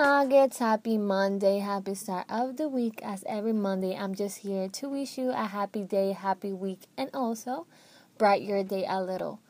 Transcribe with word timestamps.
Nuggets, 0.00 0.60
happy 0.60 0.96
Monday, 0.96 1.58
happy 1.58 1.94
start 1.94 2.24
of 2.30 2.56
the 2.56 2.70
week. 2.70 3.02
As 3.04 3.22
every 3.28 3.52
Monday, 3.52 3.94
I'm 3.94 4.14
just 4.14 4.38
here 4.38 4.66
to 4.66 4.88
wish 4.88 5.18
you 5.18 5.28
a 5.28 5.44
happy 5.44 5.84
day, 5.84 6.12
happy 6.12 6.54
week, 6.54 6.86
and 6.96 7.10
also 7.12 7.66
bright 8.16 8.40
your 8.40 8.64
day 8.64 8.86
a 8.88 9.02
little. 9.02 9.40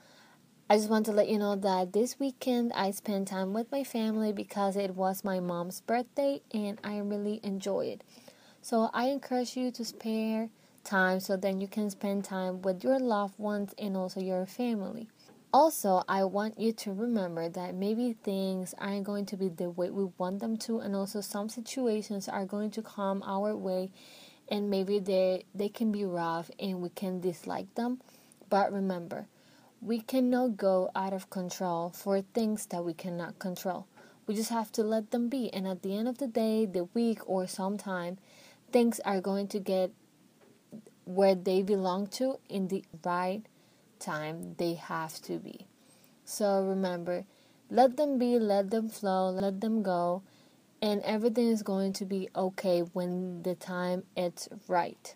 I 0.68 0.76
just 0.76 0.90
want 0.90 1.06
to 1.06 1.12
let 1.12 1.28
you 1.28 1.38
know 1.38 1.54
that 1.54 1.92
this 1.92 2.18
weekend 2.18 2.72
I 2.72 2.90
spent 2.90 3.28
time 3.28 3.52
with 3.52 3.70
my 3.70 3.84
family 3.84 4.32
because 4.32 4.74
it 4.74 4.96
was 4.96 5.22
my 5.22 5.38
mom's 5.38 5.82
birthday 5.82 6.40
and 6.52 6.80
I 6.82 6.98
really 6.98 7.38
enjoyed 7.44 7.86
it. 7.86 8.04
So 8.60 8.90
I 8.92 9.04
encourage 9.04 9.56
you 9.56 9.70
to 9.70 9.84
spare 9.84 10.48
time 10.82 11.20
so 11.20 11.36
then 11.36 11.60
you 11.60 11.68
can 11.68 11.90
spend 11.90 12.24
time 12.24 12.60
with 12.62 12.82
your 12.82 12.98
loved 12.98 13.38
ones 13.38 13.72
and 13.78 13.96
also 13.96 14.18
your 14.18 14.46
family. 14.46 15.06
Also, 15.52 16.04
I 16.08 16.22
want 16.24 16.60
you 16.60 16.72
to 16.72 16.92
remember 16.92 17.48
that 17.48 17.74
maybe 17.74 18.12
things 18.12 18.72
aren't 18.78 19.02
going 19.02 19.26
to 19.26 19.36
be 19.36 19.48
the 19.48 19.68
way 19.68 19.90
we 19.90 20.04
want 20.16 20.38
them 20.38 20.56
to, 20.58 20.78
and 20.78 20.94
also 20.94 21.20
some 21.20 21.48
situations 21.48 22.28
are 22.28 22.44
going 22.44 22.70
to 22.70 22.82
come 22.82 23.20
our 23.26 23.56
way, 23.56 23.90
and 24.48 24.70
maybe 24.70 25.00
they 25.00 25.44
they 25.52 25.68
can 25.68 25.90
be 25.90 26.04
rough 26.04 26.52
and 26.60 26.80
we 26.80 26.88
can 26.90 27.20
dislike 27.20 27.74
them. 27.74 28.00
But 28.48 28.72
remember, 28.72 29.26
we 29.80 30.00
cannot 30.00 30.56
go 30.56 30.90
out 30.94 31.12
of 31.12 31.30
control 31.30 31.90
for 31.90 32.20
things 32.20 32.66
that 32.66 32.84
we 32.84 32.94
cannot 32.94 33.40
control. 33.40 33.88
We 34.28 34.36
just 34.36 34.50
have 34.50 34.70
to 34.72 34.84
let 34.84 35.10
them 35.10 35.28
be, 35.28 35.52
and 35.52 35.66
at 35.66 35.82
the 35.82 35.96
end 35.96 36.06
of 36.06 36.18
the 36.18 36.28
day, 36.28 36.64
the 36.64 36.84
week 36.94 37.28
or 37.28 37.48
sometime, 37.48 38.18
things 38.70 39.00
are 39.00 39.20
going 39.20 39.48
to 39.48 39.58
get 39.58 39.90
where 41.04 41.34
they 41.34 41.62
belong 41.62 42.06
to 42.06 42.38
in 42.48 42.68
the 42.68 42.84
right 43.04 43.42
time 44.00 44.54
they 44.58 44.74
have 44.74 45.20
to 45.22 45.38
be. 45.38 45.66
So 46.24 46.64
remember, 46.64 47.24
let 47.70 47.96
them 47.96 48.18
be, 48.18 48.38
let 48.38 48.70
them 48.70 48.88
flow, 48.88 49.30
let 49.30 49.60
them 49.60 49.82
go, 49.82 50.22
and 50.82 51.02
everything 51.02 51.48
is 51.48 51.62
going 51.62 51.92
to 51.94 52.04
be 52.04 52.28
okay 52.34 52.80
when 52.80 53.42
the 53.42 53.54
time 53.54 54.04
it's 54.16 54.48
right. 54.68 55.14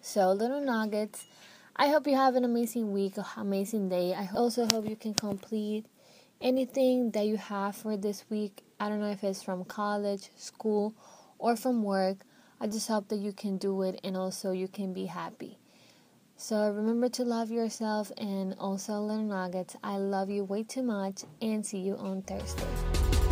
So, 0.00 0.32
little 0.32 0.60
nuggets, 0.60 1.26
I 1.76 1.88
hope 1.88 2.06
you 2.06 2.16
have 2.16 2.36
an 2.36 2.44
amazing 2.44 2.92
week, 2.92 3.14
amazing 3.36 3.88
day. 3.88 4.14
I 4.14 4.28
also 4.36 4.66
hope 4.66 4.88
you 4.88 4.96
can 4.96 5.14
complete 5.14 5.86
anything 6.40 7.10
that 7.12 7.26
you 7.26 7.36
have 7.38 7.76
for 7.76 7.96
this 7.96 8.24
week. 8.30 8.64
I 8.78 8.88
don't 8.90 9.00
know 9.00 9.10
if 9.10 9.24
it's 9.24 9.42
from 9.42 9.64
college, 9.64 10.30
school, 10.36 10.94
or 11.38 11.56
from 11.56 11.82
work. 11.82 12.18
I 12.60 12.66
just 12.66 12.88
hope 12.88 13.08
that 13.08 13.16
you 13.16 13.32
can 13.32 13.58
do 13.58 13.82
it 13.82 14.00
and 14.04 14.16
also 14.16 14.52
you 14.52 14.68
can 14.68 14.92
be 14.92 15.06
happy. 15.06 15.58
So 16.46 16.68
remember 16.68 17.08
to 17.08 17.24
love 17.24 17.50
yourself 17.50 18.12
and 18.18 18.54
also 18.58 19.00
little 19.00 19.24
nuggets. 19.24 19.76
I 19.82 19.96
love 19.96 20.28
you 20.28 20.44
way 20.44 20.62
too 20.62 20.82
much 20.82 21.22
and 21.40 21.64
see 21.64 21.78
you 21.78 21.96
on 21.96 22.20
Thursday. 22.20 23.23